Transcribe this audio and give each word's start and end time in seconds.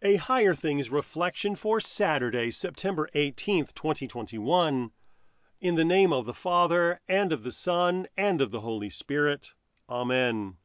A 0.00 0.14
Higher 0.14 0.54
Things 0.54 0.90
reflection 0.90 1.56
for 1.56 1.80
Saturday, 1.80 2.52
September 2.52 3.08
18th, 3.16 3.74
2021. 3.74 4.92
In 5.60 5.74
the 5.74 5.84
name 5.84 6.12
of 6.12 6.24
the 6.24 6.32
Father, 6.32 7.00
and 7.08 7.32
of 7.32 7.42
the 7.42 7.50
Son, 7.50 8.06
and 8.16 8.40
of 8.40 8.52
the 8.52 8.60
Holy 8.60 8.90
Spirit. 8.90 9.54
Amen. 9.90 10.56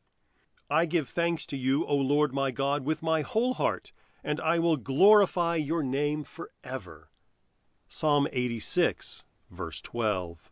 I 0.69 0.85
give 0.85 1.09
thanks 1.09 1.47
to 1.47 1.57
you, 1.57 1.83
O 1.87 1.95
Lord 1.95 2.31
my 2.31 2.51
God, 2.51 2.85
with 2.85 3.01
my 3.01 3.23
whole 3.23 3.55
heart, 3.55 3.91
and 4.23 4.39
I 4.39 4.59
will 4.59 4.77
glorify 4.77 5.55
your 5.55 5.81
name 5.81 6.23
forever. 6.23 7.09
Psalm 7.87 8.27
86, 8.31 9.23
verse 9.49 9.81
12. 9.81 10.51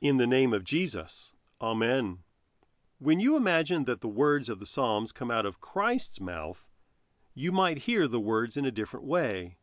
In 0.00 0.16
the 0.16 0.26
name 0.26 0.52
of 0.52 0.64
Jesus. 0.64 1.30
Amen. 1.60 2.18
When 2.98 3.20
you 3.20 3.36
imagine 3.36 3.84
that 3.84 4.00
the 4.00 4.08
words 4.08 4.48
of 4.48 4.58
the 4.58 4.66
Psalms 4.66 5.12
come 5.12 5.30
out 5.30 5.46
of 5.46 5.60
Christ's 5.60 6.20
mouth, 6.20 6.68
you 7.34 7.50
might 7.50 7.78
hear 7.78 8.06
the 8.06 8.20
words 8.20 8.56
in 8.56 8.66
a 8.66 8.70
different 8.70 9.06
way. 9.06 9.56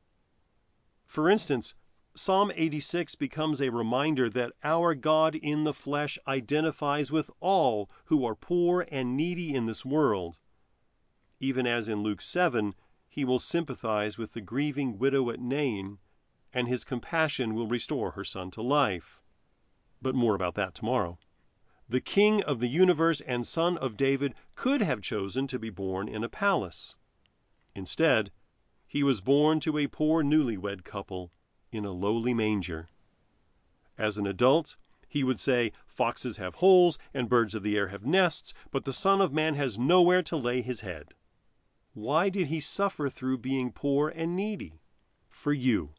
For 1.05 1.29
instance, 1.29 1.75
Psalm 2.15 2.51
86 2.55 3.15
becomes 3.15 3.61
a 3.61 3.69
reminder 3.69 4.29
that 4.32 4.54
our 4.64 4.96
God 4.96 5.36
in 5.36 5.64
the 5.64 5.74
flesh 5.74 6.18
identifies 6.27 7.11
with 7.11 7.29
all 7.39 7.89
who 8.05 8.25
are 8.25 8.36
poor 8.36 8.87
and 8.91 9.15
needy 9.15 9.54
in 9.54 9.68
this 9.68 9.86
world. 9.86 10.37
Even 11.39 11.68
as 11.68 11.87
in 11.87 12.01
Luke 12.01 12.21
7, 12.21 12.74
he 13.07 13.24
will 13.24 13.39
sympathize 13.39 14.18
with 14.18 14.33
the 14.33 14.41
grieving 14.41 14.97
widow 14.97 15.29
at 15.29 15.39
Nain, 15.39 15.99
and 16.51 16.68
his 16.68 16.83
compassion 16.83 17.54
will 17.54 17.68
restore 17.68 18.11
her 18.11 18.24
son 18.24 18.49
to 18.51 18.61
life. 18.61 19.21
But 20.01 20.15
more 20.15 20.33
about 20.33 20.55
that 20.55 20.74
tomorrow. 20.74 21.19
The 21.88 22.01
King 22.01 22.43
of 22.43 22.60
the 22.60 22.68
universe 22.68 23.21
and 23.21 23.46
Son 23.46 23.77
of 23.77 23.96
David 23.97 24.33
could 24.55 24.82
have 24.82 25.01
chosen 25.01 25.47
to 25.47 25.60
be 25.60 25.69
born 25.69 26.07
in 26.07 26.24
a 26.24 26.29
palace. 26.29 26.96
Instead, 27.79 28.29
he 28.86 29.04
was 29.04 29.21
born 29.21 29.61
to 29.61 29.78
a 29.78 29.88
poor 29.88 30.21
newlywed 30.21 30.83
couple 30.83 31.32
in 31.71 31.86
a 31.86 31.93
lowly 31.93 32.33
manger. 32.33 32.89
As 33.97 34.17
an 34.17 34.27
adult, 34.27 34.75
he 35.08 35.23
would 35.23 35.39
say, 35.39 35.72
Foxes 35.88 36.35
have 36.35 36.55
holes 36.55 37.00
and 37.13 37.30
birds 37.30 37.55
of 37.55 37.63
the 37.63 37.77
air 37.77 37.88
have 37.88 38.05
nests, 38.05 38.53
but 38.69 38.83
the 38.83 38.91
Son 38.91 39.22
of 39.22 39.31
Man 39.31 39.55
has 39.55 39.80
nowhere 39.80 40.22
to 40.23 40.35
lay 40.35 40.61
his 40.61 40.81
head. 40.81 41.13
Why 41.94 42.27
did 42.27 42.47
he 42.47 42.59
suffer 42.59 43.09
through 43.09 43.38
being 43.38 43.72
poor 43.72 44.09
and 44.09 44.35
needy? 44.35 44.81
For 45.30 45.53
you. 45.53 45.94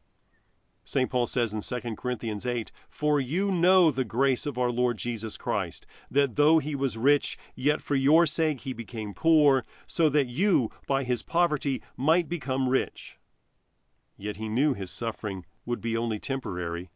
St. 0.93 1.09
Paul 1.09 1.29
says 1.29 1.55
in 1.55 1.61
2 1.61 1.95
Corinthians 1.95 2.45
8, 2.45 2.73
For 2.89 3.21
you 3.21 3.53
know 3.53 3.93
the 3.93 4.03
grace 4.03 4.45
of 4.45 4.59
our 4.59 4.73
Lord 4.73 4.99
Jesus 4.99 5.37
Christ, 5.37 5.87
that 6.11 6.35
though 6.35 6.59
he 6.59 6.75
was 6.75 6.97
rich, 6.97 7.39
yet 7.55 7.81
for 7.81 7.95
your 7.95 8.27
sake 8.27 8.63
he 8.63 8.73
became 8.73 9.15
poor, 9.15 9.65
so 9.87 10.09
that 10.09 10.27
you 10.27 10.73
by 10.89 11.05
his 11.05 11.23
poverty 11.23 11.81
might 11.97 12.29
become 12.29 12.69
rich. 12.69 13.21
Yet 14.17 14.37
he 14.37 14.49
knew 14.49 14.75
his 14.75 14.91
suffering 14.91 15.47
would 15.65 15.81
be 15.81 15.97
only 15.97 16.19
temporary. 16.19 16.91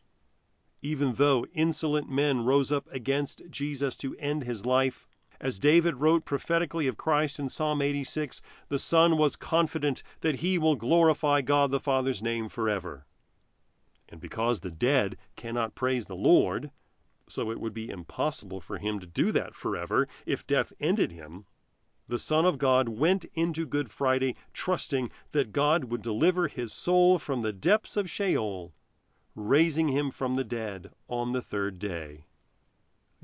Even 0.83 1.15
though 1.15 1.47
insolent 1.55 2.11
men 2.11 2.45
rose 2.45 2.73
up 2.73 2.89
against 2.93 3.43
Jesus 3.49 3.95
to 3.99 4.17
end 4.17 4.43
his 4.43 4.67
life, 4.67 5.07
as 5.41 5.61
David 5.61 5.99
wrote 5.99 6.25
prophetically 6.25 6.89
of 6.89 6.97
Christ 6.97 7.39
in 7.39 7.49
Psalm 7.49 7.81
86, 7.81 8.43
the 8.69 8.79
Son 8.81 9.17
was 9.17 9.37
confident 9.37 10.03
that 10.21 10.41
he 10.41 10.59
will 10.59 10.75
glorify 10.75 11.43
God 11.43 11.71
the 11.71 11.79
Father's 11.79 12.21
name 12.21 12.49
forever. 12.49 13.07
And 14.11 14.21
because 14.21 14.61
the 14.61 14.71
dead 14.71 15.17
cannot 15.35 15.75
praise 15.75 16.05
the 16.05 16.15
Lord, 16.15 16.71
so 17.27 17.51
it 17.51 17.59
would 17.59 17.73
be 17.73 17.89
impossible 17.89 18.61
for 18.61 18.77
him 18.77 19.01
to 19.01 19.07
do 19.07 19.33
that 19.33 19.55
forever 19.55 20.07
if 20.27 20.47
death 20.47 20.75
ended 20.79 21.11
him, 21.11 21.47
the 22.07 22.19
Son 22.19 22.45
of 22.45 22.59
God 22.59 22.87
went 22.91 23.25
into 23.35 23.65
Good 23.65 23.91
Friday 23.91 24.37
trusting 24.53 25.11
that 25.33 25.53
God 25.53 25.85
would 25.85 26.03
deliver 26.03 26.49
his 26.49 26.71
soul 26.71 27.19
from 27.19 27.41
the 27.41 27.53
depths 27.53 27.97
of 27.97 28.11
Sheol, 28.11 28.75
raising 29.35 29.89
him 29.89 30.11
from 30.11 30.37
the 30.37 30.45
dead 30.45 30.93
on 31.09 31.33
the 31.33 31.41
third 31.41 31.79
day. 31.79 32.27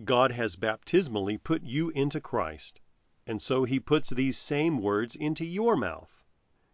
God 0.03 0.33
has 0.33 0.56
baptismally 0.56 1.37
put 1.37 1.62
you 1.62 1.91
into 1.91 2.22
Christ, 2.22 2.81
and 3.27 3.43
so 3.43 3.65
he 3.65 3.78
puts 3.78 4.09
these 4.09 4.38
same 4.38 4.78
words 4.78 5.15
into 5.15 5.44
your 5.44 5.77
mouth. 5.77 6.19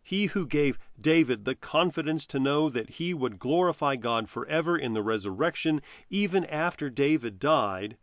He 0.08 0.26
who 0.26 0.46
gave 0.46 0.78
David 1.00 1.44
the 1.44 1.56
confidence 1.56 2.26
to 2.26 2.38
know 2.38 2.70
that 2.70 2.90
he 2.90 3.12
would 3.12 3.40
glorify 3.40 3.96
God 3.96 4.28
forever 4.28 4.78
in 4.78 4.92
the 4.92 5.02
resurrection, 5.02 5.82
even 6.08 6.44
after 6.44 6.88
David 6.88 7.40
died, 7.40 7.96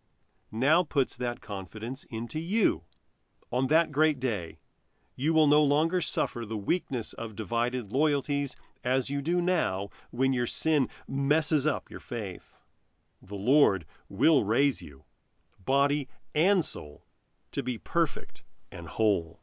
now 0.52 0.84
puts 0.84 1.16
that 1.16 1.40
confidence 1.40 2.04
into 2.10 2.42
you. 2.42 2.84
On 3.54 3.68
that 3.68 3.94
great 3.94 4.20
day, 4.20 4.60
you 5.16 5.34
will 5.34 5.48
no 5.48 5.64
longer 5.64 6.02
suffer 6.02 6.46
the 6.46 6.58
weakness 6.58 7.14
of 7.14 7.38
divided 7.38 7.94
loyalties 7.94 8.58
as 8.84 9.10
you 9.10 9.22
do 9.22 9.40
now 9.40 9.90
when 10.12 10.34
your 10.34 10.46
sin 10.46 10.90
messes 11.08 11.66
up 11.66 11.90
your 11.90 12.02
faith. 12.02 12.54
The 13.22 13.36
Lord 13.36 13.86
will 14.10 14.44
raise 14.44 14.82
you, 14.82 15.06
body 15.58 16.10
and 16.36 16.66
soul, 16.66 17.06
to 17.54 17.64
be 17.64 17.78
perfect 17.78 18.44
and 18.74 18.90
whole. 18.90 19.40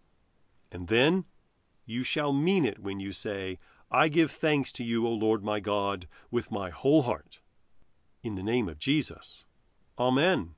And 0.70 0.88
then 0.88 1.24
you 1.90 2.04
shall 2.04 2.32
mean 2.32 2.64
it 2.64 2.78
when 2.78 3.00
you 3.00 3.12
say, 3.12 3.58
I 3.90 4.06
give 4.06 4.30
thanks 4.30 4.70
to 4.74 4.84
you, 4.84 5.08
O 5.08 5.10
Lord 5.10 5.42
my 5.42 5.58
God, 5.58 6.06
with 6.30 6.52
my 6.52 6.70
whole 6.70 7.02
heart. 7.02 7.40
In 8.22 8.36
the 8.36 8.44
name 8.44 8.68
of 8.68 8.78
Jesus. 8.78 9.44
Amen. 9.98 10.54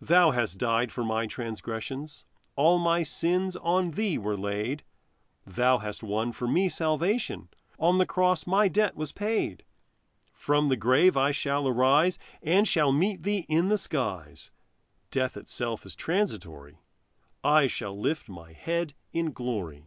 Thou 0.00 0.32
hast 0.32 0.58
died 0.58 0.90
for 0.90 1.04
my 1.04 1.28
transgressions. 1.28 2.24
All 2.56 2.80
my 2.80 3.04
sins 3.04 3.54
on 3.54 3.92
thee 3.92 4.18
were 4.18 4.36
laid. 4.36 4.82
Thou 5.46 5.78
hast 5.78 6.02
won 6.02 6.32
for 6.32 6.48
me 6.48 6.68
salvation. 6.68 7.48
On 7.78 7.98
the 7.98 8.06
cross 8.06 8.44
my 8.44 8.66
debt 8.66 8.96
was 8.96 9.12
paid. 9.12 9.62
From 10.32 10.68
the 10.68 10.76
grave 10.76 11.16
I 11.16 11.30
shall 11.30 11.68
arise, 11.68 12.18
and 12.42 12.66
shall 12.66 12.90
meet 12.90 13.22
thee 13.22 13.46
in 13.48 13.68
the 13.68 13.78
skies. 13.78 14.50
Death 15.12 15.36
itself 15.36 15.86
is 15.86 15.94
transitory. 15.94 16.78
I 17.44 17.68
shall 17.68 17.96
lift 17.96 18.28
my 18.28 18.52
head 18.52 18.92
in 19.12 19.30
glory. 19.30 19.86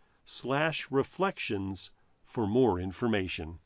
www.higherthings.org/reflections 0.31 1.91
for 2.23 2.47
more 2.47 2.79
information. 2.79 3.59